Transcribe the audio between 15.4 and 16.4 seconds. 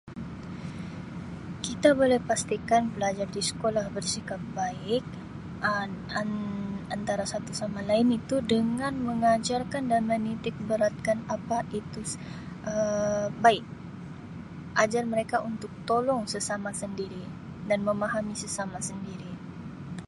untuk tolong